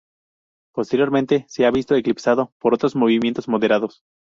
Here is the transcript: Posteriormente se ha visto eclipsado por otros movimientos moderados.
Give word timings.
Posteriormente 0.73 1.45
se 1.47 1.63
ha 1.63 1.69
visto 1.69 1.93
eclipsado 1.93 2.51
por 2.57 2.73
otros 2.73 2.95
movimientos 2.95 3.47
moderados. 3.47 4.01